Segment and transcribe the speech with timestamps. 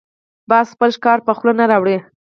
[0.49, 1.97] باز خپل ښکار په خوله نه راوړي